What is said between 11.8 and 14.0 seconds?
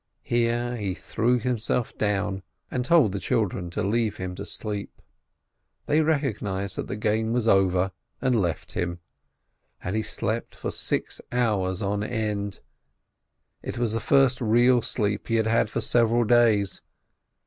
on end; it was the